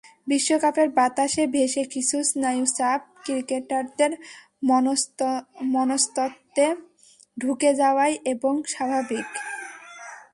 বিশ্বকাপের 0.27 0.89
বাতাসে 0.89 1.43
ভেসে 1.47 1.83
কিছু 1.93 2.17
স্নায়ুচাপ 2.23 3.01
ক্রিকেটারদের 3.23 4.11
মনস্তত্ত্বে 5.73 6.67
ঢুকে 7.37 7.69
যাওয়াই 7.73 8.13
বরং 8.41 8.57
স্বাভাবিক। 8.67 9.27